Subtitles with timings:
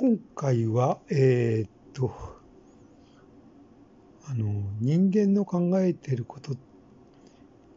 [0.00, 2.10] 今回は、えー、っと、
[4.24, 6.56] あの、人間の考えていること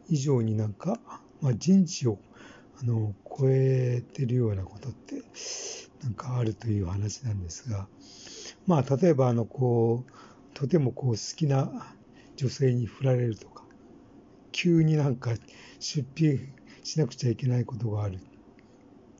[0.07, 1.01] 以上になんか、
[1.41, 2.17] まあ、人知を
[2.81, 5.21] あの超えてるようなことって
[6.01, 7.89] なんかあるという話なんですが、
[8.67, 10.11] まあ、例えばあのこう
[10.53, 11.93] とてもこう好きな
[12.37, 13.65] 女性に振られるとか
[14.53, 15.31] 急になんか
[15.81, 16.39] 出費
[16.85, 18.19] しなくちゃいけないことがある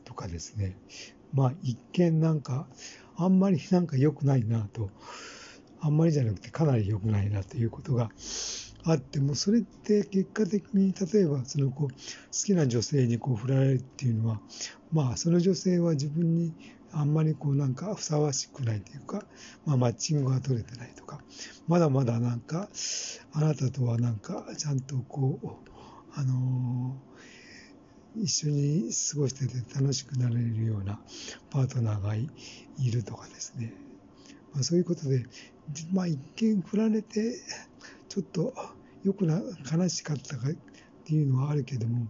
[0.05, 0.77] とかですね。
[1.33, 2.67] まあ一見なんか
[3.15, 4.89] あんまりなんか良くないなと。
[5.85, 8.09] あんまりじゃなくてかなり良くないなということが
[8.85, 11.95] あってもそれって結果的に例えばそのこう好
[12.31, 14.39] きな女性にこう振られるっていうのは
[14.93, 16.53] まあその女性は自分に
[16.93, 19.25] あんまりこうなんかふさわしくないというか、
[19.65, 21.19] まあ、マッチングが取れてないとか
[21.67, 22.69] まだまだなんか
[23.33, 25.47] あなたとはなんかちゃんとこう
[26.15, 27.12] あのー、
[28.15, 30.99] 一緒に過ごしてて楽しくなれるような
[31.49, 32.29] パートナーがい
[32.91, 33.73] るとかですね、
[34.53, 35.25] まあ、そういうことで、
[35.91, 37.39] まあ、一見振られて
[38.09, 38.53] ちょっと
[39.03, 39.41] よくな
[39.71, 40.51] 悲しかったかっ
[41.05, 42.07] ていうのはあるけども、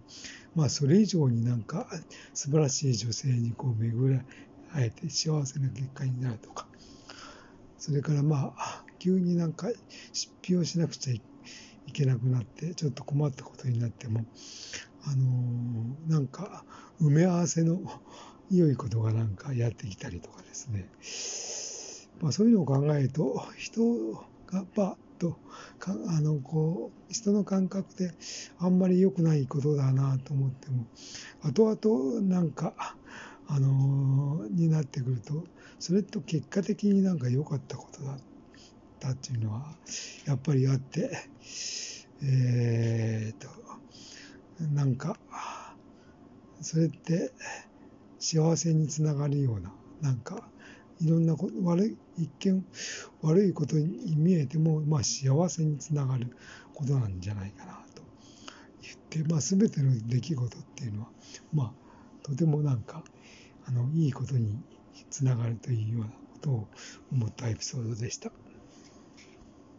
[0.54, 1.88] まあ、それ以上になんか
[2.34, 4.22] 素晴らしい女性にこう巡ら
[4.72, 6.66] 会えて幸せな結果になるとか、
[7.78, 9.68] それからまあ、急になんか
[10.12, 11.20] 出費をしなくちゃい
[11.92, 14.24] けなくなって、ちょっと困ったことになっても、
[15.06, 16.64] あのー、なんか
[17.00, 17.80] 埋め合わせの
[18.50, 20.88] 良いことがなんかやってきたりとかですね。
[22.20, 24.12] まあ、そういうのを考えると、人
[24.46, 25.36] が、まあ、と
[25.78, 28.12] かあのこう人の感覚で
[28.58, 30.86] あんまり良くないことだなと思っても
[31.42, 32.74] 後々なんか
[33.46, 35.44] あのになってくると
[35.78, 38.16] それと結果的になんか良かったことだっ
[39.00, 39.74] たっていうのは
[40.26, 41.10] やっぱりあって
[42.22, 43.48] えー、っと
[44.96, 45.16] か？
[46.60, 47.32] それって
[48.18, 50.48] 幸せにつながるようななんか
[51.00, 52.64] いろんなこと悪い一見
[53.22, 56.36] 悪いことに見えても、まあ、幸せにつながる
[56.74, 58.02] ことなんじゃないかなと
[58.82, 61.08] 言って、まあ、全ての出来事っていうのは、
[61.52, 61.72] まあ、
[62.22, 63.02] とてもなんか
[63.66, 64.58] あのいいことに
[65.10, 66.68] つながるというようなことを
[67.12, 68.30] 思ったエピソードでした。